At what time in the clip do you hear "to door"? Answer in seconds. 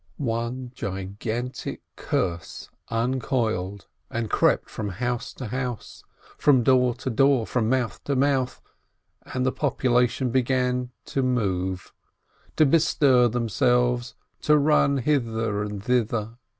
6.95-7.45